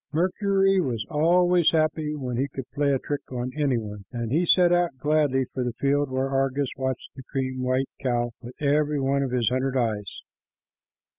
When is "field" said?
5.73-6.09